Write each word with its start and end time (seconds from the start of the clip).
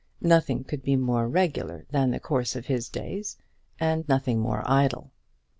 Nothing 0.19 0.63
could 0.63 0.81
be 0.81 0.95
more 0.95 1.29
regular 1.29 1.85
than 1.91 2.09
the 2.09 2.19
course 2.19 2.55
of 2.55 2.65
his 2.65 2.89
days, 2.89 3.37
and 3.79 4.03
nothing 4.09 4.39
more 4.39 4.63
idle. 4.67 5.11